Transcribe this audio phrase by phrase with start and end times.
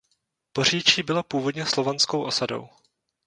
[0.53, 2.69] Poříčí bylo původně slovanskou osadou.